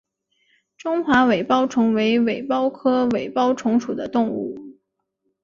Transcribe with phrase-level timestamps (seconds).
[0.79, 4.55] 中华尾孢虫为尾孢科尾孢虫属的动物。